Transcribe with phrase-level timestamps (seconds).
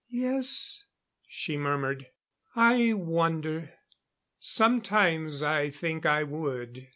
[0.09, 0.83] "Yes,"
[1.27, 2.07] she murmured.
[2.55, 3.73] "I wonder.
[4.39, 6.89] Sometimes I think I would."